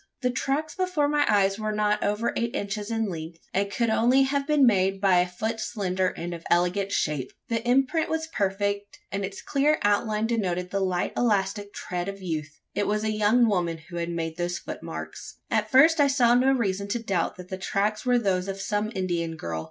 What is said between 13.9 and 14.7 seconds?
had made those